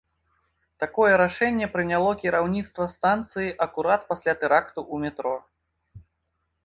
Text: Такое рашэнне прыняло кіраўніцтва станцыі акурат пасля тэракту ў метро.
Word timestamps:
Такое 0.83 1.09
рашэнне 1.21 1.67
прыняло 1.75 2.11
кіраўніцтва 2.23 2.87
станцыі 2.95 3.53
акурат 3.67 4.01
пасля 4.09 4.33
тэракту 4.41 4.79
ў 4.93 5.03
метро. 5.05 5.35